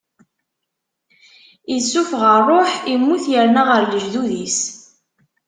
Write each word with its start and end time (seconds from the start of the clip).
Issufeɣ 1.75 2.23
ṛṛuḥ, 2.39 2.71
immut, 2.93 3.23
yerna 3.33 3.61
ɣer 3.69 3.81
lejdud-is. 3.83 4.59